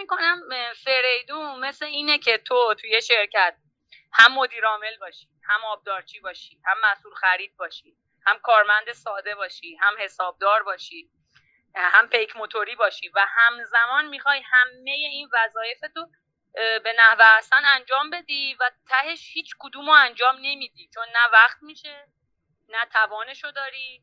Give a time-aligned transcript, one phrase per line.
[0.00, 0.40] می‌کنم
[0.84, 3.56] فریدون مثل اینه که تو توی شرکت
[4.12, 7.96] هم مدیر عامل باشی هم آبدارچی باشی هم مسئول خرید باشی
[8.26, 11.10] هم کارمند ساده باشی هم حسابدار باشی
[11.74, 16.10] هم پیک موتوری باشی و همزمان می‌خوای همه این وظایف تو
[16.54, 21.62] به نحوه اصلا انجام بدی و تهش هیچ کدوم رو انجام نمیدی چون نه وقت
[21.62, 22.08] میشه
[22.68, 24.02] نه توانشو داری.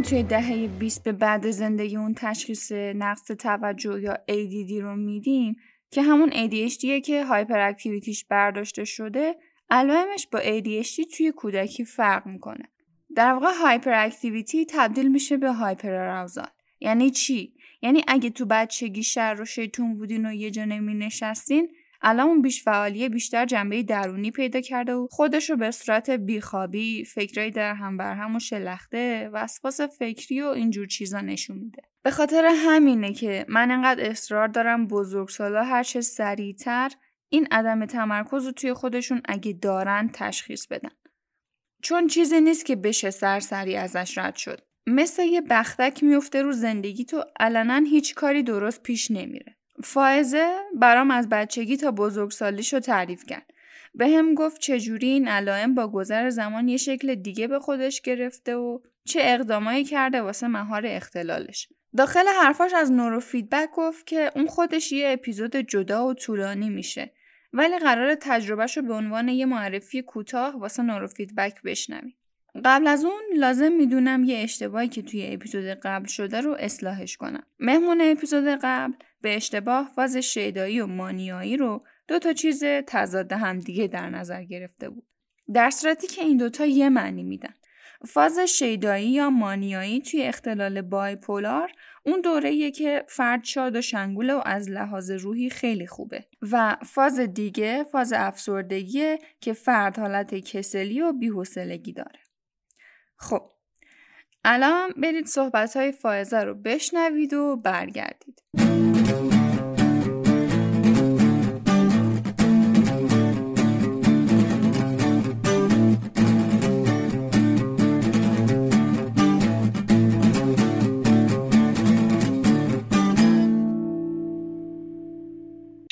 [0.00, 5.56] ما توی دهه 20 به بعد زندگی اون تشخیص نقص توجه یا ADD رو میدیم
[5.90, 9.34] که همون ADHD که hyperactivity ش برداشته شده
[9.70, 12.68] علائمش با ADHD توی کودکی فرق می‌کنه.
[13.16, 16.50] در واقع hyperactivity تبدیل میشه به hyperarousal.
[16.80, 21.68] یعنی چی؟ یعنی اگه تو بچگی شر و شیطون بودین و یه جا نمی نشستین
[22.02, 22.64] الان اون بیش
[23.12, 28.14] بیشتر جنبه درونی پیدا کرده و خودش رو به صورت بیخوابی، فکرای در هم بر
[28.14, 31.82] هم و شلخته، وسواس فکری و اینجور چیزا نشون میده.
[32.02, 36.90] به خاطر همینه که من انقدر اصرار دارم بزرگسالا هر چه سریعتر
[37.28, 40.90] این عدم تمرکز رو توی خودشون اگه دارن تشخیص بدن.
[41.82, 44.60] چون چیزی نیست که بشه سرسری ازش رد شد.
[44.86, 49.59] مثل یه بختک میفته رو زندگی تو علنا هیچ کاری درست پیش نمیره.
[49.84, 53.52] فائزه برام از بچگی تا بزرگسالیشو تعریف کرد.
[53.94, 58.56] به هم گفت چجوری این علائم با گذر زمان یه شکل دیگه به خودش گرفته
[58.56, 61.68] و چه اقدامایی کرده واسه مهار اختلالش.
[61.96, 67.12] داخل حرفاش از نورو فیدبک گفت که اون خودش یه اپیزود جدا و طولانی میشه
[67.52, 72.14] ولی قرار تجربهش رو به عنوان یه معرفی کوتاه واسه نورو فیدبک بشنویم.
[72.64, 77.42] قبل از اون لازم می‌دونم یه اشتباهی که توی اپیزود قبل شده رو اصلاحش کنم.
[77.60, 83.86] مهمون اپیزود قبل به اشتباه فاز شیدایی و مانیایی رو دو تا چیز تضاد همدیگه
[83.86, 85.06] در نظر گرفته بود.
[85.54, 87.54] در صورتی که این دوتا یه معنی میدن.
[88.06, 91.72] فاز شیدایی یا مانیایی توی اختلال بایپولار
[92.02, 97.20] اون دوره که فرد شاد و شنگوله و از لحاظ روحی خیلی خوبه و فاز
[97.20, 102.20] دیگه فاز افسردگیه که فرد حالت کسلی و بیحسلگی داره.
[103.20, 103.50] خب
[104.44, 108.42] الان برید صحبت های فائزه رو بشنوید و برگردید.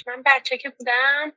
[0.07, 1.33] من بچه که بودم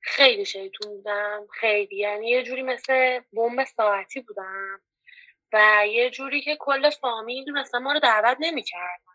[0.00, 4.80] خیلی شیطون بودم خیلی یعنی یه جوری مثل بمب ساعتی بودم
[5.52, 9.06] و یه جوری که کل فامیل مثلا ما رو دعوت نمی‌کردن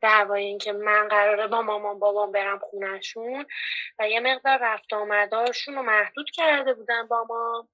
[0.00, 3.46] دعوای اینکه من قراره با مامان بابام برم خونهشون
[3.98, 7.68] و یه مقدار رفت آمدارشون رو محدود کرده بودن با ما.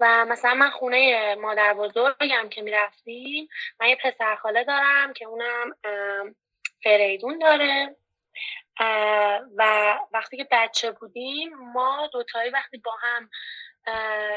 [0.00, 3.48] و مثلا من خونه مادر بزرگم که می‌رفتیم
[3.80, 5.74] من یه پسر خاله دارم که اونم
[6.84, 7.96] فریدون داره.
[9.56, 13.30] و وقتی که بچه بودیم ما دوتایی وقتی با هم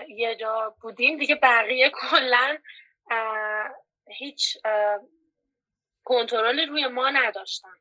[0.09, 1.17] یه جا بودیم.
[1.17, 2.57] دیگه بقیه کلا
[4.09, 4.57] هیچ
[6.03, 7.73] کنترلی روی ما نداشتن.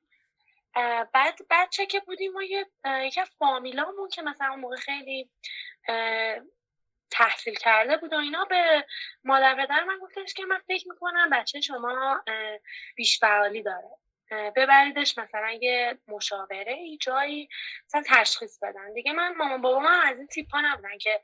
[1.13, 5.31] بعد بچه که بودیم ما یه یکی فامیلامون که مثلا اون موقع خیلی
[7.11, 8.87] تحصیل کرده بود و اینا به
[9.25, 12.25] مادر پدر من گفتش که من فکر می‌کنم بچه شما
[12.97, 13.99] بیش فعالی داره.
[14.57, 17.49] ببریدش مثلا یه مشاوره ای جایی
[17.87, 18.93] مثلا تشخیص بدن.
[18.93, 21.23] دیگه من مامان بابا من از این تیپ ها نبودن که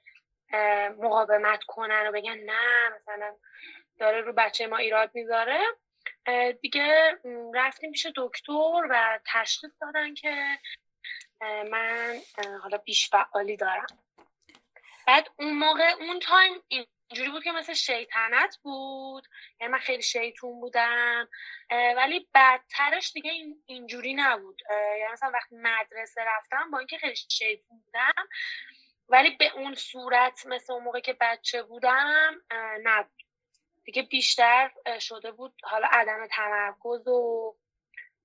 [0.99, 3.37] مقاومت کنن و بگن نه مثلا
[3.99, 5.61] داره رو بچه ما ایراد می‌ذاره.
[6.61, 7.19] دیگه
[7.55, 10.59] رفتیم پیش دکتر و تشخیص دادن که
[11.41, 12.21] من
[12.63, 13.87] حالا بیش فعالی دارم.
[15.07, 19.27] بعد اون موقع اون تایم اینجوری بود که مثل شیطنت بود.
[19.61, 21.29] یعنی من خیلی شیطون بودم.
[21.71, 23.33] ولی بعدترش دیگه
[23.67, 24.63] اینجوری نبود.
[24.71, 28.29] یعنی مثلا وقتی مدرسه رفتم با اینکه خیلی شیطون بودم
[29.09, 32.43] ولی به اون صورت مثل اون موقع که بچه بودم
[32.83, 33.23] نبود.
[33.85, 34.71] دیگه بیشتر
[35.01, 37.55] شده بود حالا عدم تمرکز و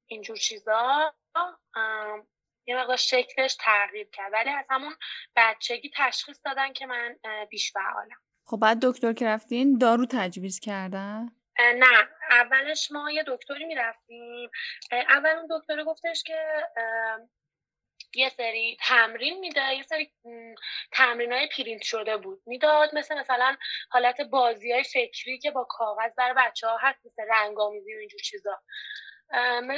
[0.06, 1.14] اینجور چیزا.
[2.66, 4.34] یه مقدار شکلش تغییر کرد.
[4.34, 4.96] ولی از همون
[5.36, 7.20] بچگی تشخیص دادن که من
[7.50, 8.22] بیش فعالم.
[8.46, 12.10] خب بعد دکتر که رفتین دارو تجویز کردن؟ نه.
[12.30, 14.50] اولش ما یه دکتری می‌رفتیم.
[14.92, 16.68] اول اون دکتر گفتش که
[18.16, 20.12] یه سری تمرین میده یه سری
[20.92, 23.58] تمرین های پرینت شده بود می‌داد مثل مثلا
[23.90, 28.20] حالت بازی های فکری که با کاغذ برای بچه ها هست مثل رنگامیزی و اینجور
[28.20, 28.60] چیزا.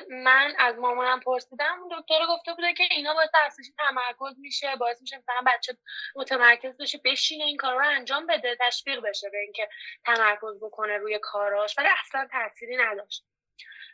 [0.09, 5.17] من از مامانم پرسیدم دکتر گفته بوده که اینا باعث افزایش تمرکز میشه باعث میشه
[5.17, 5.77] مثلا بچه
[6.15, 9.69] متمرکز بشه بشینه این کار رو انجام بده تشویق بشه به اینکه
[10.05, 13.25] تمرکز بکنه روی کاراش ولی اصلا تاثیری نداشت.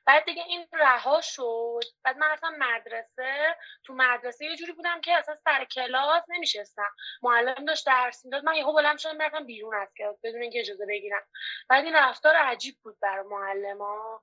[0.05, 1.79] بعد دیگه این رها شد.
[2.03, 3.57] بعد من اصلا مدرسه.
[3.83, 6.89] تو مدرسه یه جوری بودم که اصلا سر کلاس نمیشستم.
[7.21, 8.43] معلم داشت درس می‌داد.
[8.43, 11.21] من یهو بلند شدم رفتم بیرون از کلاس بدون اینکه اجازه بگیرم.
[11.69, 14.21] بعد این رفتار عجیب بود برای معلما.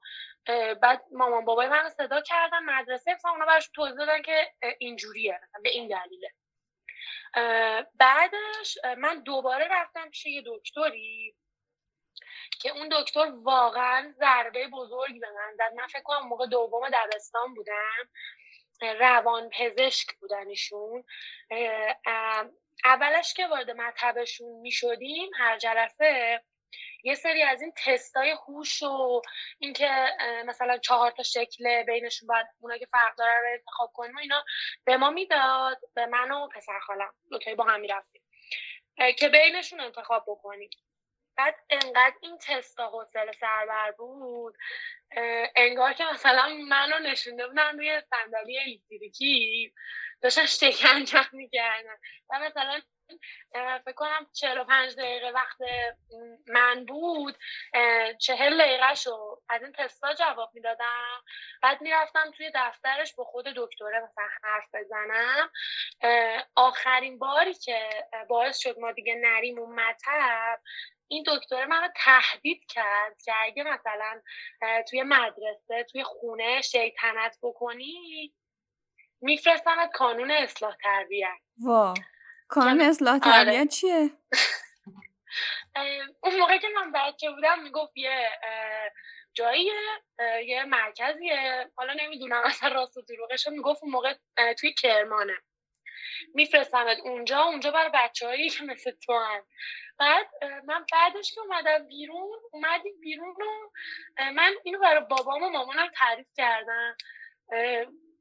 [0.83, 2.63] بعد مامان بابای من صدا کردن.
[2.65, 5.41] مدرسه اصلا اونا براش توضیح دادن که اینجوریه.
[5.63, 6.33] به این دلیله.
[7.95, 11.35] بعدش من دوباره رفتم پیش یه دکتری.
[12.61, 15.73] که اون دکتر واقعا ضربه بزرگی به من زد.
[15.77, 18.09] من فکر کنم موقع دوم دبستان بودم.
[18.81, 21.05] روان پزشک بودن ایشون.
[22.85, 26.43] اولش که وارد مطبشون می شدیم هر جلسه
[27.05, 29.23] یه سری از این تستای هوش و
[29.59, 29.91] اینکه
[30.47, 34.45] مثلا چهار تا شکل بینشون باید اونا که فرق داره رو انتخاب کنیم و اینا
[34.85, 37.15] به ما می‌داد به من و پسر خالم.
[37.31, 38.23] دوتایی با هم می‌رفتیم.
[39.19, 40.71] که بینشون انتخاب بکنیم.
[41.39, 44.57] بعد انقدر این تستا حوصله سربر بود
[45.57, 49.73] انگار که مثلا منو نشونده بودن روی صندلی الکتریکی.
[50.23, 51.91] داشتن شکنجه می‌کردن
[52.31, 52.81] و مثلا
[53.85, 55.59] فکر کنم 45 دقیقه وقت
[56.47, 57.39] من بود.
[58.21, 61.23] چهل دقیقه شو از این تستا جواب می‌دادم.
[61.63, 65.51] بعد می‌رفتم توی دفترش با خود دکتره مثلا حرف بزنم.
[66.55, 67.89] آخرین باری که
[68.29, 70.61] باعث شد ما دیگه نریم اون مطب
[71.11, 74.23] این دکتر رو تهدید کرد که اگه مثلا
[74.91, 78.35] توی مدرسه توی خونه شیطنت بکنی
[79.21, 81.39] میفرستمت کانون اصلاح تربیت.
[81.65, 81.95] وا
[82.49, 83.19] کانون اصلاح.
[83.19, 84.11] تربیت چیه؟
[86.23, 88.31] اون موقع که من بچه بودم می‌گفت یه
[89.35, 89.71] جایی
[90.47, 91.71] یه مرکزیه.
[91.77, 93.83] حالا نمی‌دونم اصلا راست و دروغش می‌گفت.
[93.83, 94.15] اون موقع
[94.59, 95.35] توی کرمانه.
[96.35, 99.47] میفرستمت اونجا اونجا برای بچه که مثل تو هم.
[99.99, 100.27] بعد
[100.65, 103.71] من بعدش که اومدم بیرون اومدیم بیرون و
[104.33, 106.97] من اینو برای بابام و مامانم تعریف کردم.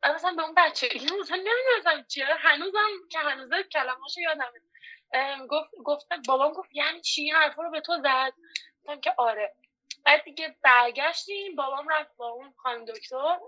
[0.03, 0.87] مثلا به اون بچه
[1.19, 2.25] مثلا نمی‌دونستم چیه.
[2.25, 4.51] هنوزم که هنوزه کلماشو یادم
[5.49, 8.33] گفت گفت بابام گفت یعنی چی؟ این حرفا رو به تو زد؟
[8.83, 9.55] گفتم که آره.
[10.05, 13.39] بعد دیگه برگشتیم بابام رفت با اون خانم دکتر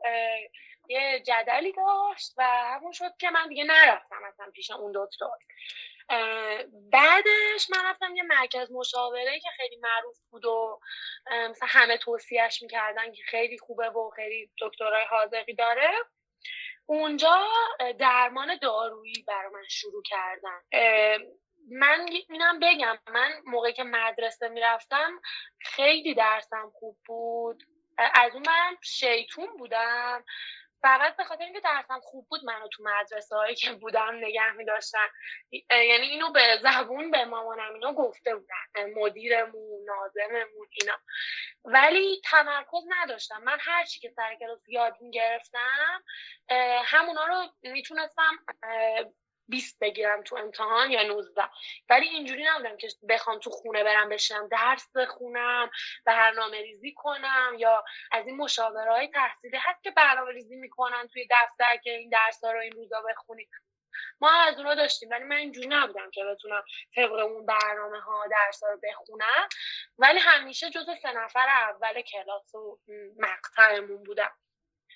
[0.88, 5.26] یه جدلی داشت و همون شد که من دیگه نرفتم مثلا پیش اون دکتر.
[6.92, 10.80] بعدش من رفتم یه مرکز مشاوره که خیلی معروف بود و
[11.50, 15.92] مثلا همه توصیهش می‌کردن که خیلی خوبه و خیلی دکترای حاضقی داره.
[16.90, 17.48] اونجا
[18.00, 20.62] درمان دارویی برای من شروع کردن.
[21.72, 25.22] من اینم بگم من موقعی که مدرسه می‌رفتم
[25.62, 27.64] خیلی درسم خوب بود.
[27.98, 30.26] از اون من شیطون بودم.
[30.82, 34.66] فقط به خاطر اینکه درسم خوب بود منو تو مدرسه هایی که بودم نگه می
[34.66, 35.08] داشتن
[35.72, 38.94] یعنی اینو به زبون به مامانم اینا گفته بودن.
[38.96, 40.98] مدیرمون نازممون اینا.
[41.66, 43.44] ولی تمرکز نداشتم.
[43.44, 46.04] من هر چی که سر کلاس یاد می گرفتم
[46.86, 48.32] همونا رو می‌تونستم
[49.48, 51.42] 20 بگیرم تو امتحان یا 19
[51.90, 55.70] ولی اینجوری نبودم که بخوام تو خونه برم بشم درس بخونم
[56.06, 59.58] برنامه ریزی کنم یا از این مشاوره های تحصیلی.
[59.58, 63.50] هست که برنامه ریزی می‌کنن توی دفتر که این درس ها رو این روزا بخونید
[64.22, 66.64] ما از اونا داشتیم ولی من اینجوری نبودم که بتونم
[66.96, 69.50] طبق اون برنامه ها درس رو بخونم.
[69.98, 72.80] ولی همیشه جز سه نفر اول کلاس و
[73.18, 74.32] مقطعمون بودم.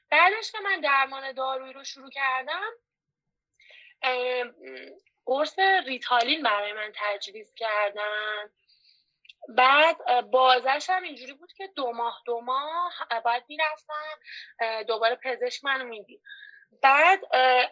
[0.09, 2.71] بعدش که من درمان دارویی رو شروع کردم
[5.25, 8.49] قرص ریتالین برای من تجویز کردن.
[9.49, 12.93] بعد بازش هم اینجوری بود که دو ماه دو ماه
[13.25, 14.19] باید می‌رفتم
[14.87, 16.21] دوباره پزشک منو می‌دید.
[16.81, 17.19] بعد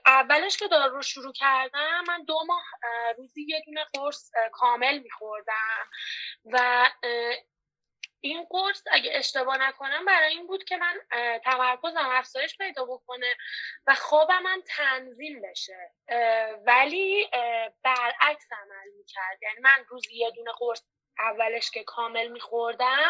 [0.06, 2.64] اولش که دارو رو شروع کردم من دو ماه
[3.18, 5.90] روزی یه دونه قرص کامل میخوردم
[6.46, 6.90] و
[8.24, 11.02] این قرص اگه اشتباه نکنم برای این بود که من
[11.44, 13.36] تمرکزم افزایش پیدا بکنه
[13.88, 15.92] و خوابم من تنظیم بشه.
[16.66, 17.30] ولی
[17.84, 19.44] برعکس عمل می‌کرد.
[19.44, 20.84] یعنی من روزی یه دونه قرص
[21.30, 23.10] اولش که کامل میخوردم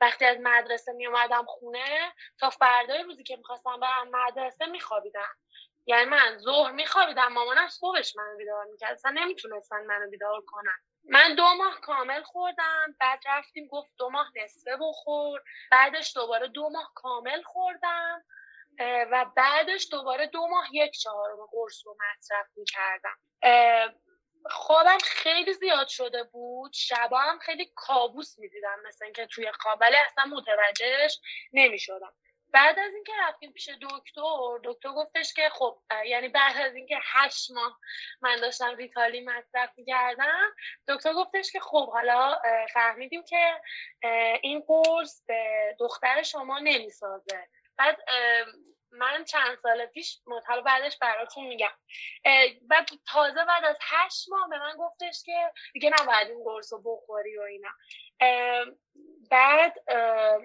[0.00, 5.36] وقتی از مدرسه میومدم خونه تا فردای روزی که می‌خواستم برم مدرسه میخوابیدم.
[5.86, 10.78] یعنی من ظهر میخوابیدم مامانم صبحش منو بیدار می‌کرد اصلا نمی‌تونستن منو بیدار کنن.
[11.04, 15.42] من دو ماه کامل خوردم بعد رفتیم گفت دو ماه نصفه بخور.
[15.70, 18.24] بعدش دوباره دو ماه کامل خوردم
[18.80, 23.16] و بعدش دوباره دو ماه یک چهارم قرص رو مصرف می‌کردم.
[24.50, 26.72] خوابم خیلی زیاد شده بود.
[26.72, 31.20] شبا هم خیلی کابوس می‌دیدم مثل اینکه توی خواب ولی اصلا متوجهش
[31.52, 32.12] نمی‌شدم.
[32.54, 37.50] بعد از اینکه رفتیم پیش دکتر دکتر گفتش که خب یعنی بعد از اینکه هشت
[37.50, 37.78] ماه
[38.22, 40.50] من داشتم ریتالی مصرف می‌کردم
[40.88, 42.38] دکتر گفتش که خب حالا
[42.74, 43.60] فهمیدیم که
[44.42, 47.48] این قرص به دختر شما نمی‌سازه.
[47.78, 47.98] بعد
[48.92, 51.72] من چند سال پیش حالا بعدش براتون میگم.
[52.70, 56.82] و تازه بعد از هشت ماه به من گفتش که دیگه نباید این قرص رو
[56.84, 57.70] بخوری و اینا.
[59.30, 59.74] بعد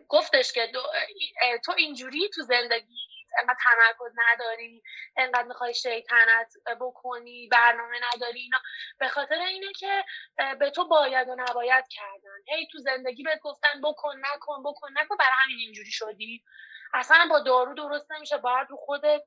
[0.07, 0.71] گفتش که
[1.65, 2.97] تو اینجوری تو زندگی
[3.39, 4.83] انقدر تمرکز نداری
[5.17, 8.57] انقدر می‌خوای شیطنت بکنی برنامه نداری اینا.
[8.99, 10.05] به خاطر اینه که
[10.59, 12.55] به تو باید و نباید کردن.
[12.55, 16.43] هی تو زندگی بهت گفتن بکن نکن بکن نکن برای همین اینجوری شدی.
[16.93, 19.23] اصلا با دارو درست نمیشه باید رو خودت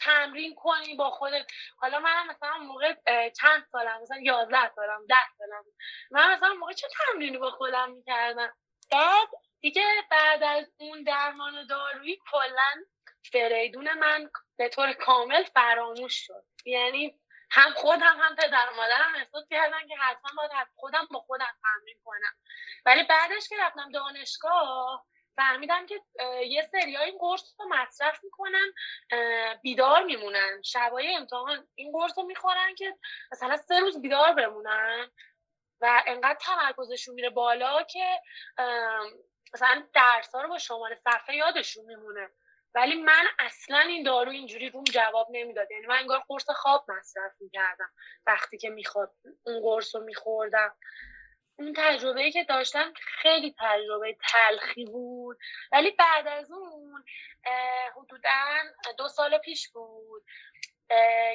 [0.00, 1.46] تمرین کنی با خودت.
[1.78, 2.94] حالا من مثلا موقع
[3.30, 5.64] چند سالم مثلا 11 سالم 10 سالم.
[6.10, 8.52] من مثلا موقع چه تمرینی با خودم می‌کردم؟
[8.92, 9.28] بعد
[9.60, 12.84] دیگه بعد از اون درمان دارویی کلا
[13.32, 16.44] فریدون من به طور کامل فراموش شد.
[16.66, 17.20] یعنی
[17.50, 22.34] هم خودم هم پدر مادرم احساس کردن که حتما باید خودم با خودم تمرین کنم.
[22.86, 25.06] ولی بعدش که رفتم دانشگاه
[25.36, 26.00] فهمیدم که
[26.46, 28.72] یه سری این قرص رو مصرف می‌کنن
[29.62, 30.62] بیدار میمونن.
[30.62, 32.96] شبای امتحان این قرص رو می‌خورن که
[33.32, 35.10] مثلا سه روز بیدار بمونن
[35.80, 38.20] و انقدر تمرکزشون میره بالا که
[39.54, 42.30] مثلا درس ها رو با شماره صفحه یادشون میمونه.
[42.74, 45.70] ولی من اصلا این دارو اینجوری روم جواب نمی‌داد.
[45.70, 47.90] یعنی من انگار قرص خواب مصرف می‌کردم
[48.26, 49.14] وقتی که می‌خواد
[49.46, 50.76] اون قرص رو میخوردم.
[51.58, 55.38] اون تجربه ای که داشتم خیلی تجربه تلخی بود.
[55.72, 57.04] ولی بعد از اون
[57.96, 58.30] حدودا
[58.98, 60.24] دو سال پیش بود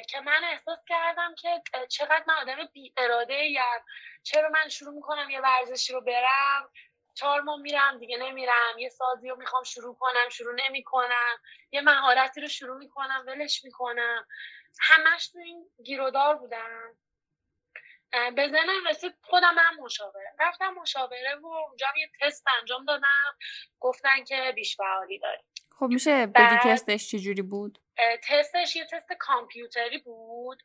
[0.08, 3.62] که من احساس کردم که چقدر من آدم بی اراده ایم
[4.22, 6.70] چرا من شروع می‌کنم یه ورزشی رو برم؟
[7.14, 8.78] چهار ماه میرم دیگه نمیرم.
[8.78, 11.38] یه سازی رو می‌خوام شروع کنم شروع نمی‌کنم.
[11.72, 14.26] یه مهارتی رو شروع می‌کنم ولش می‌کنم.
[14.80, 16.96] همش تو این گیرودار بودم.
[18.36, 20.34] به ذهنم رسید خودم هم مشاوره.
[20.38, 23.36] رفتم مشاوره و اونجا یه تست انجام دادم.
[23.80, 25.42] گفتن که بیش فعالی داری.
[25.78, 27.78] خب میشه بگی تستش چجوری بود؟
[28.28, 30.62] تستش یه تست کامپیوتری بود.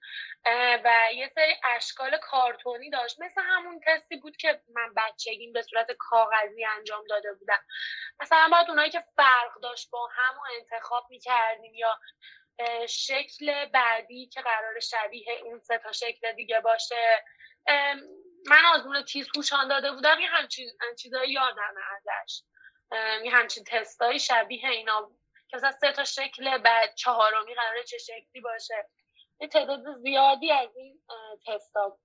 [0.85, 3.21] و یه سری اشکال کارتونی داشت.
[3.21, 7.59] مثل همون تستی بود که من بچگیم به صورت کاغذی انجام داده بودم.
[8.19, 11.99] مثلا باید اونایی که فرق داشت با هم انتخاب می‌کردیم یا
[12.89, 17.23] شکل بعدی که قرار شبیه اون سه تا شکل دیگه باشه.
[18.47, 20.69] من آزمون تیز هوشان داده بودم یه همچین
[20.99, 22.43] چیزایی یادمه ازش.
[23.23, 25.11] یه همچین تستایی شبیه اینا
[25.49, 28.89] که مثلا سه تا شکل بعد چهارمی قراره چه شکلی باشه.
[29.39, 31.01] یه تعداد زیادی از این
[31.47, 31.97] تستا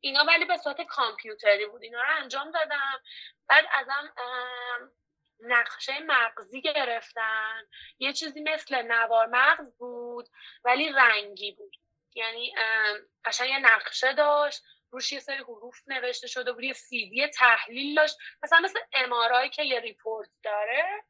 [0.00, 1.82] اینا ولی به صورت کامپیوتری بود.
[1.82, 3.02] اینا رو انجام دادم.
[3.48, 4.14] بعد ازم
[5.40, 7.62] نقشه مغزی گرفتن.
[7.98, 10.28] یه چیزی مثل نوار مغز بود
[10.64, 11.76] ولی رنگی بود.
[12.14, 12.54] یعنی
[13.24, 18.16] قشنگ یه نقشه داشت روش یه سری حروف نوشته شده بود یه سیدی تحلیل داشت.
[18.42, 21.04] مثلا مثل امارایی که یه ریپورت داره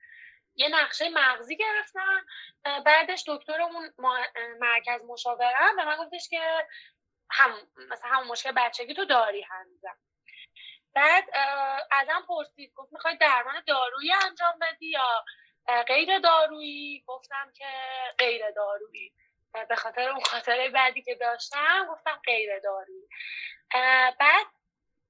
[0.54, 2.26] یه نقشه مغزی گرفتن.
[2.84, 3.94] بعدش دکتر اون
[4.60, 6.66] مرکز مشاوره به من گفتش که
[7.30, 9.98] هم مثلا همون مشکل بچگی تو داری هنوزم.
[10.94, 11.24] بعد
[11.90, 15.24] ازم پرسید گفت می‌خوای درمان دارویی انجام بدی یا
[15.86, 17.66] غیر دارویی؟ گفتم که
[18.18, 19.12] غیر دارویی.
[19.68, 23.08] به خاطر اون خاطره بدی که داشتم گفتم غیر دارویی.
[24.20, 24.46] بعد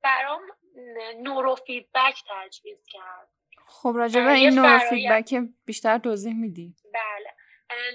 [0.02, 0.42] برام
[1.16, 3.28] نورو فیدبک تجویز کرد.
[3.66, 7.34] خب راجع به این نورو فیدبک بیشتر توضیح میدی؟ بله.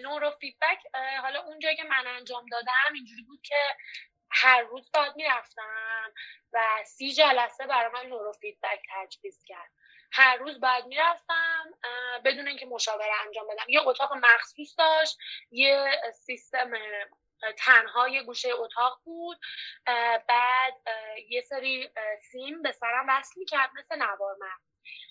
[0.02, 0.80] نورو فیدبک
[1.22, 3.56] حالا اونجایی که من انجام دادم اینجوری بود که
[4.34, 6.14] هر روز باید می‌رفتم
[6.54, 9.72] و سی جلسه برای من نورو فیدبک تجویز کرد.
[10.12, 11.64] هر روز باید می‌رفتم
[12.26, 13.66] بدون اینکه مشاوره انجام بدم.
[13.70, 15.18] یه اتاق مخصوص داشت
[15.52, 16.72] یه سیستم
[17.58, 19.38] تنها یه گوشه اتاق بود.
[20.30, 20.74] بعد
[21.30, 21.90] یه سری
[22.32, 24.36] سیم به سرم وصل می‌کرد مثل نوار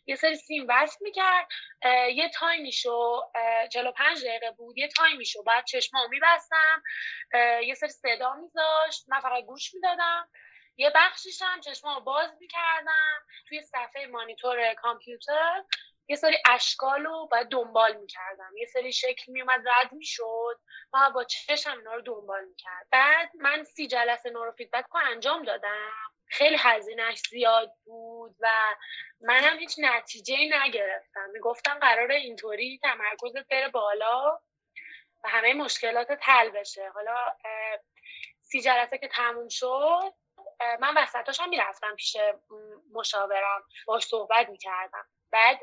[0.07, 1.49] یه سری سیم وصل می‌کرد
[2.15, 3.21] یه time یشو
[3.73, 6.83] چهل و پنج دقیقه بود یه time یشو بعد چشمام میبستم
[7.63, 10.29] یه سری صدا میذاشت من فقط گوش می‌دادم.
[10.77, 15.65] یه بخشیش هم چشمامو باز می‌کردم توی صفحه مانیتور کامپیوتر.
[16.09, 18.57] یه سری اشکال رو باید دنبال می‌کردم.
[18.57, 20.61] یه سری شکل میومد رد می‌شد.
[20.93, 22.87] و با چشم اینا رو دنبال می‌کرد.
[22.91, 25.93] بعد من سی جلسه نورو فیدبک رو انجام دادم.
[26.33, 28.75] خیلی هزینهش زیاد بود و
[29.21, 31.31] منم هیچ نتیجه نگرفتم.
[31.33, 34.39] می‌گفتم قرار اینطوری تمرکزت بره بالا
[35.25, 36.89] و همه مشکلات حل بشه.
[36.95, 37.37] حالا
[38.41, 40.15] سی جلسه که تموم شد
[40.81, 42.17] من وسطاش هم می‌رفتم پیش
[42.93, 45.07] مشاورم باش صحبت می‌کردم.
[45.33, 45.59] بعد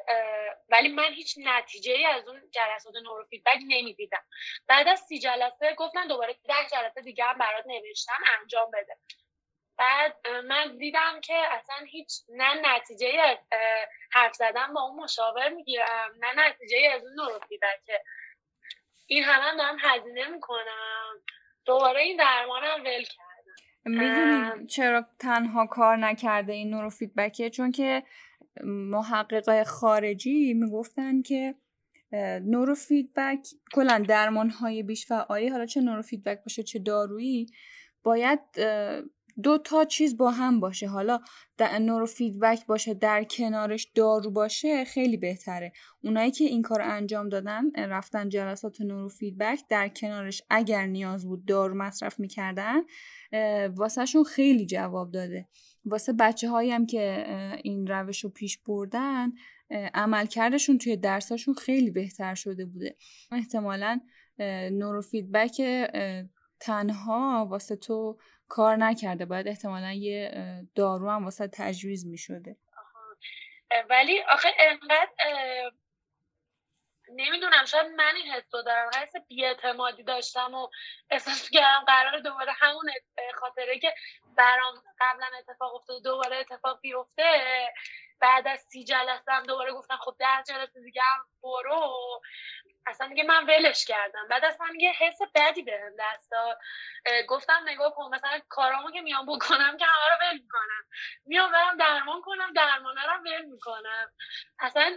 [0.69, 4.23] ولی من هیچ نتیجه ای از اون جلسات نورو فیدبک نمی‌دیدم.
[4.67, 8.97] بعد از سی جلسه گفتن دوباره ده جلسه دیگه هم برات نوشتم انجام بده.
[9.79, 10.15] بعد
[10.48, 13.38] من دیدم که اصلا هیچ نه نتیجه از
[14.12, 18.01] حرف زدن با اون مشاور می‌گیرم نه نتیجه از اون نورو فیدبک.
[19.07, 21.24] این همه هم دارم هزینه می‌کنم.
[21.65, 23.29] دوباره این درمانم ول کردم.
[23.86, 28.03] می‌دونی چرا تنها کار نکرده این نورو فیدبکه؟ چون که
[28.63, 31.55] محققای خارجی می‌گفتن که
[32.41, 37.48] نورو فیدبک کلا درمان های بیش فعالی حالا چه نورو فیدبک باشه چه دارویی
[38.03, 38.39] باید
[39.43, 40.88] دو تا چیز با هم باشه.
[40.88, 41.19] حالا
[41.58, 45.72] در نورو فیدبک باشه در کنارش دارو باشه خیلی بهتره.
[46.03, 51.46] اونایی که این کار انجام دادن رفتن جلسات نورو فیدبک در کنارش اگر نیاز بود
[51.46, 52.81] دارو مصرف می‌کردن
[53.75, 55.48] واسهشون خیلی جواب داده.
[55.86, 57.25] واسه بچه هایی هم که
[57.63, 59.31] این روش رو پیش بردن
[59.93, 62.96] عملکردشون توی درساشون خیلی بهتر شده بوده.
[63.31, 64.00] احتمالا
[64.72, 65.62] نورو فیدبک
[66.60, 68.17] تنها واسه تو
[68.50, 70.32] کار نکرده باید احتمالا یه
[70.75, 72.58] دارو هم واسه تجویز می شده
[73.89, 75.12] ولی آخه انقدر
[77.12, 80.68] نمی‌دونم شاید من این حس رو دارم حس بیاعتمادی داشتم و
[81.10, 82.91] احساس کردم قرار دوباره همون
[83.36, 83.94] خاطره که
[84.38, 87.24] برام قبلا اتفاق افتاده دوباره اتفاق بیفته
[88.21, 92.21] بعد از سی جلسه هم دوباره گفتم خب ده جلسه دیگه هم برو.
[92.88, 94.27] اصلا میگه من ولش کردم.
[94.29, 96.33] بعد اصلا میگه حس بدی بهم دست
[97.27, 100.85] گفتم نگاه کن مثلا کارامو که میام بکنم که همه رو ول می‌کنم.
[101.25, 104.11] میام برم درمان کنم درمانه رو ول می‌کنم.
[104.59, 104.95] اصلا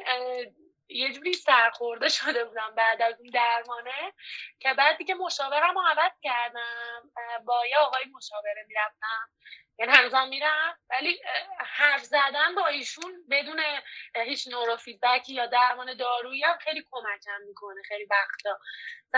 [0.94, 4.12] یه جوری سرخورده شده بودم بعد از اون درمانه
[4.61, 7.11] که بعد دیگه مشاورم رو عوض کردم
[7.44, 9.28] با یه آقای مشاوره می‌رفتم.
[9.78, 11.20] یعنی هنوزم میرم ولی
[11.66, 13.61] حرف زدن با ایشون بدون
[14.16, 18.59] هیچ نورو فیدبکی یا درمان دارویی هم خیلی کمکم می‌کنه خیلی وقتا.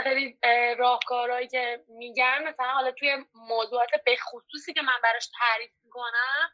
[0.02, 0.38] خیلی
[0.78, 6.50] راهکارهایی که میگن مثلا حالا توی موضوعات به خصوصی که من براش تعریف می‌کنم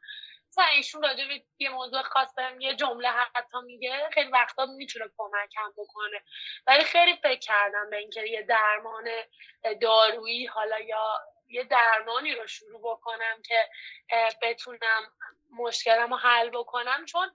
[0.50, 5.72] مثلا ایشون راجع به یه موضوع خاص یه جمله حتی میگه خیلی وقتا می‌تونه کمکم
[5.76, 6.22] بکنه.
[6.66, 9.04] ولی خیلی فکر کردم به اینکه یه درمان
[9.80, 13.68] دارویی حالا یا یه درمانی رو شروع بکنم که
[14.42, 15.12] بتونم
[15.50, 17.04] مشکلم رو حل بکنم.
[17.04, 17.32] چون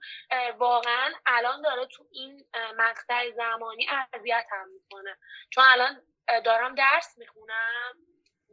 [0.58, 2.44] واقعا الان داره تو این
[2.76, 5.16] مقطع زمانی اذیتم می‌کنه.
[5.50, 6.02] چون الان
[6.44, 7.94] دارم درس می‌خونم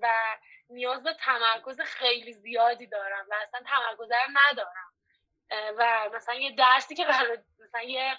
[0.02, 0.38] و
[0.74, 4.94] نیاز به تمرکز خیلی زیادی دارم و اصلا تمرکز ندارم.
[5.78, 8.18] و مثلا یه درسی که قرار مثلا یه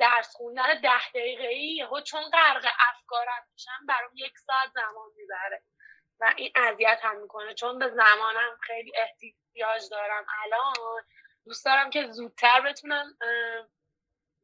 [0.00, 5.62] درس خوندن ده دقیقه ای چون غرق افکارم میشم برام یک ساعت زمان می‌بره
[6.20, 7.54] و این اذیت هم می‌کنه.
[7.54, 10.26] چون به زمانم خیلی احتیاج دارم.
[10.44, 10.74] الان
[11.44, 13.18] دوست دارم که زودتر بتونم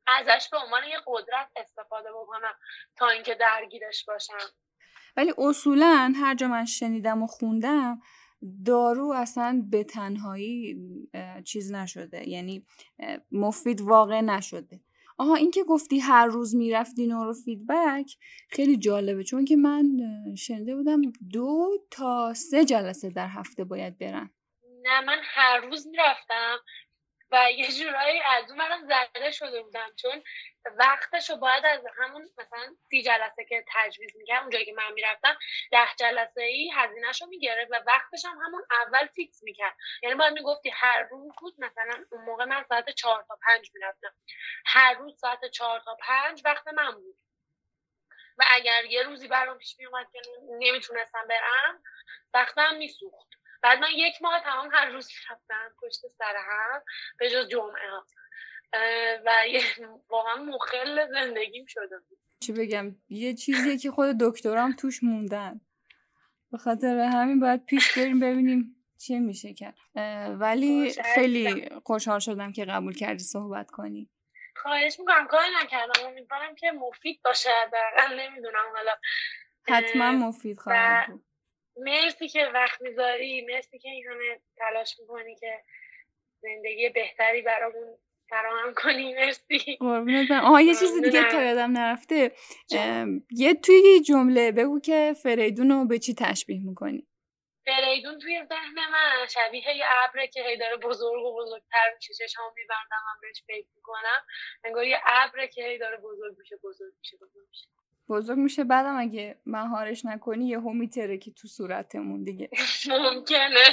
[0.06, 2.58] ازش به عنوان یه قدرت استفاده بکنم
[2.96, 4.38] تا اینکه درگیرش باشم.
[5.16, 8.00] ولی اصولا هر جا من شنیدم و خوندم
[8.64, 10.76] دارو اصلا به تنهایی
[11.44, 12.28] چیز نشده.
[12.28, 12.66] یعنی
[13.32, 14.80] مفید واقع نشده.
[15.18, 18.16] آها این که گفتی هر روز می‌رفتی نورو فیدبک
[18.50, 19.24] خیلی جالبه.
[19.24, 19.86] چون که من
[20.38, 21.00] شنیده بودم
[21.32, 24.30] دو تا سه جلسه در هفته باید برن
[24.82, 26.56] نه من هر روز می‌رفتم.
[27.30, 30.22] و یه جورایی از اون منم زده شده بودم چون
[30.78, 35.38] وقتش رو باید از همون مثلا سی جلسه که تجویز میگم اونجایی که من می‌رفتم
[35.70, 39.76] ده جلسه ای هزینهش رو می‌گرفت و وقتش هم همون اول fix می‌کرد.
[40.02, 44.14] یعنی باید می‌گفتی هر روز بود مثلا اون موقع من ساعت چهار تا پنج می‌رفتم.
[44.66, 47.16] هر روز ساعت چهار تا پنج وقت من بود.
[48.38, 51.82] و اگر یه روزی برام پیش میومد که نمی‌تونستم برم
[52.34, 53.28] وقتم میسوخت.
[53.62, 56.82] بعد من یک ماه تمام هر روز رفتم پشت سر هم
[57.18, 58.06] به جز جمعه ها.
[59.24, 59.30] و
[60.08, 61.96] واقعا مخل زندگیم شده
[62.40, 65.60] چی بگم؟ یه چیزیه که خود دکترام توش موندن.
[66.52, 69.76] به خاطر همین باید پیش بریم ببینیم چه میشه کرد.
[70.40, 74.10] ولی خیلی خوشحال شدم که قبول کردی صحبت کنی.
[74.56, 76.06] خواهش می‌کنم کاری نکردم.
[76.06, 77.50] امیدوارم که مفید باشه.
[77.72, 78.96] دقیقا نمی‌دونم حالا.
[79.68, 81.24] حتما مفید خواهد بود.
[81.76, 83.46] مرسی که وقت می‌ذاری.
[83.54, 85.64] مرسی که این همه تلاش می‌کنی که
[86.42, 89.14] زندگی بهتری برامون فراهم کنی.
[89.14, 89.78] مرسی.
[90.42, 92.32] آها یه چیز دیگه تا یادم نرفته.
[93.30, 97.06] یه توی جمله بگو که فریدون رو به چی تشبیه می‌کنی؟
[97.66, 102.14] فریدون توی ذهن من شبیه یه ابره که هی داره بزرگ و بزرگتر میشه.
[102.14, 104.26] چشمو میبندم من بهش فکر می‌کنم.
[104.64, 107.66] انگار یه ابره که هی داره بزرگ میشه بزرگ میشه بزرگ میشه.
[108.08, 108.64] بزرگ میشه.
[108.64, 110.88] بعدم اگه مهارش نکنی یه همی
[111.18, 112.50] که تو صورتمون دیگه.
[113.14, 113.64] ممکنه.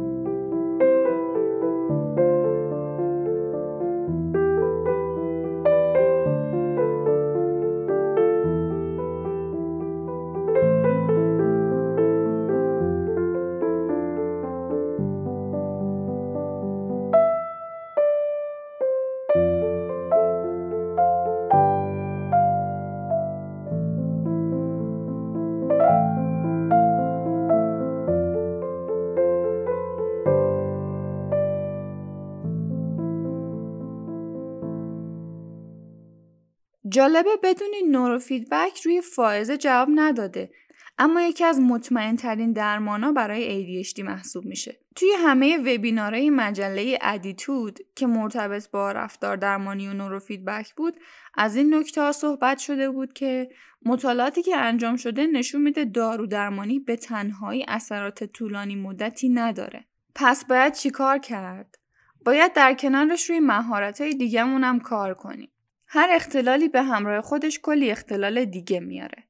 [36.95, 40.51] جالبه بدونی نورو فیدبک روی فائزه جواب نداده
[40.99, 44.81] اما یکی از مطمئن ترین درمانا برای ADHD محسوب میشه.
[44.97, 50.97] توی همه وبینارهای مجله ADDitude که مرتبط با رفتار درمانی و نورو فیدبک بود
[51.35, 53.49] از این نکته ها صحبت شده بود که
[53.85, 59.85] مطالعاتی که انجام شده نشون میده دارو درمانی به تنهایی اثرات طولانی مدتی نداره.
[60.15, 61.79] پس باید چیکار کرد؟
[62.25, 65.51] باید در کنارش روی مهارت های دیگهمون هم کار کنیم.
[65.97, 69.25] هر اختلالی به همراه خودش کلی اختلال دیگه میاره.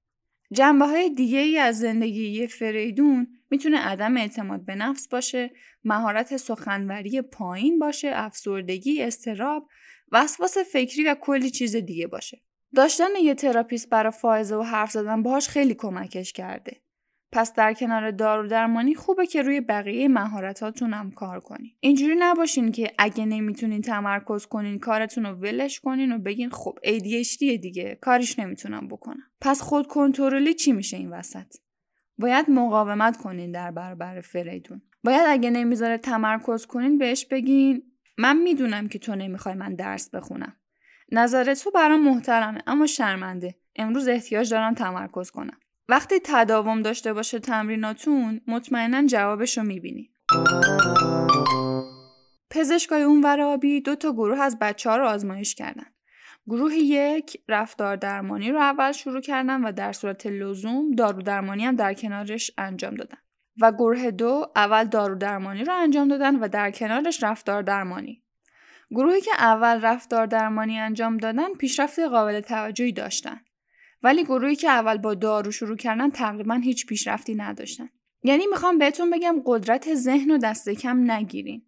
[0.53, 5.51] جنبه های دیگه ای از زندگی فردیتون می‌تونه عدم اعتماد به نفس باشه،
[5.85, 9.69] مهارت سخنوری پایین باشه، افسردگی، اضطراب،
[10.13, 12.41] وسواس فکری و کلی چیز دیگه باشه.
[12.75, 16.81] داشتن یه therapist برای فائزه و حرف زدن باهاش خیلی کمکش کرده.
[17.35, 21.73] پس در کنار دارو درمانی خوبه که روی بقیه مهارتاتون هم کار کنین.
[21.81, 27.39] اینجوری نباشین که اگه نمی‌تونین تمرکز کنین کارتون رو ولش کنین و بگین خب ADHD
[27.39, 29.23] دیگه کاریش نمی‌تونم بکنم.
[29.41, 31.55] پس خود کنترلی چی میشه این وسط؟
[32.19, 34.83] باید مقاومت کنین در برابر فریدون.
[35.05, 37.83] باید اگه نمی‌ذاره تمرکز کنین بهش بگین
[38.19, 40.57] من می‌دونم که تو نمی‌خوای من درس بخونم.
[41.13, 43.55] نظر تو برام محترمه اما شرمنده.
[43.77, 45.59] امروز احتیاج دارم تمرکز کنم.
[45.89, 50.11] وقتی تداوم داشته باشه تمریناتون مطمئنا جوابش رو می‌بینی.
[52.51, 55.87] پزشکای اون آبی دو تا گروه از بچه ها رو آزمایش کردن.
[56.47, 61.77] گروه یک رفتار درمانی رو اول شروع کردن و در صورت لزوم دارو درمانی هم
[61.77, 63.19] در کنارش انجام دادن.
[63.61, 68.23] و گروه دو اول دارو درمانی رو انجام دادن و در کنارش رفتار درمانی.
[68.91, 73.41] گروهی که اول رفتار درمانی انجام دادن پیشرفت قابل توجهی داشتن.
[74.05, 77.89] ولی گروهی که اول با دارو شروع کردن تقریبا هیچ پیشرفتی نداشتن.
[78.23, 81.63] یعنی می‌خوام بهتون بگم قدرت ذهن و دست کم نگیرین.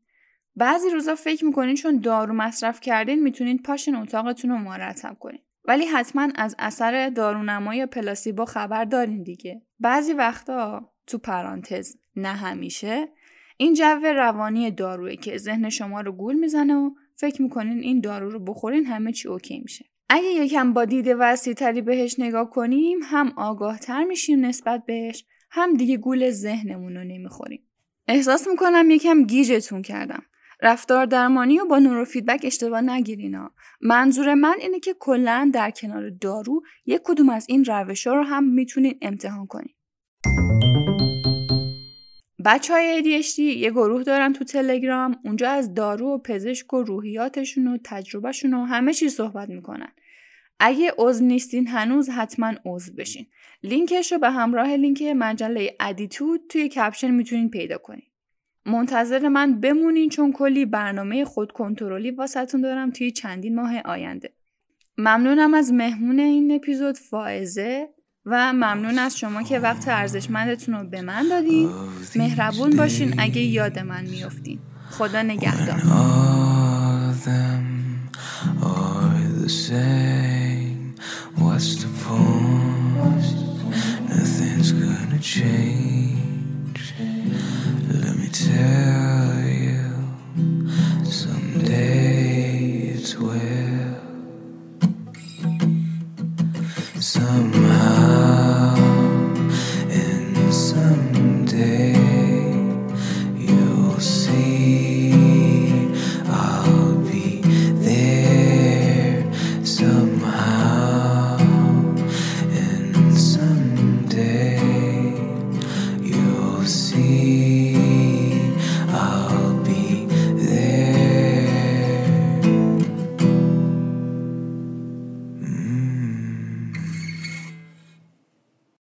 [0.56, 5.40] بعضی روزا فکر می‌کنین چون دارو مصرف کردین می‌تونین پاشین اتاقتون رو مرتب کنین.
[5.64, 9.62] ولی حتما از اثر دارونما یا پلاسیبو خبر دارین دیگه.
[9.80, 13.08] بعضی وقتا تو پرانتز نه همیشه
[13.56, 18.30] این جو روانی داروه که ذهن شما رو گول می‌زنه و فکر می‌کنین این دارو
[18.30, 19.84] رو بخورین همه چی okay میشه.
[20.08, 25.24] اگه یکم با دید وسیع تری بهش نگاه کنیم هم آگاه تر میشیم نسبت بهش
[25.50, 27.62] هم دیگه گول ذهنمون رو نمی‌خوریم.
[28.08, 30.22] احساس می‌کنم یکم گیجتون کردم.
[30.62, 33.50] رفتار درمانی و با نورو فیدبک اشتباه نگیرینا.
[33.80, 38.22] منظور من اینه که کلا در کنار دارو یک کدوم از این روش ها رو
[38.22, 39.74] هم می‌تونین امتحان کنین.
[42.44, 47.66] بچه های ADHD یه گروه دارن تو تلگرام اونجا از دارو و پزشک و روحیاتشون
[47.66, 49.92] و تجربهشون و همه چیز صحبت می‌کنن
[50.60, 53.26] اگه عضو نیستین هنوز حتما عضو بشین.
[53.62, 58.02] لینکش رو به همراه لینک مجله ADDitude توی caption می‌تونین پیدا کنین.
[58.66, 64.32] منتظر من بمونین چون کلی برنامه خود کنترلی واسهتون دارم توی چندین ماه آینده.
[64.98, 67.88] ممنونم از مهمون این اپیزود فائزه
[68.26, 71.70] و ممنون از شما که وقت ارزشمندتون رو به من دادین.
[72.16, 74.58] مهربون باشین اگه یاد من میافتین.
[74.90, 75.82] خدا نگهدار.
[81.36, 82.96] What's the point?
[84.08, 86.94] Nothing's gonna change.
[87.88, 88.65] Let me tell